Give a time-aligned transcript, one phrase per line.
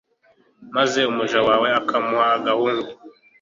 [0.75, 2.91] maze umuja wawe ukamuha agahungu